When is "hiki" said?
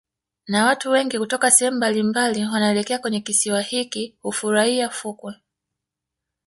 3.61-4.15